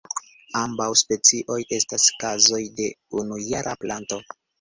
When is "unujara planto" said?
3.21-4.19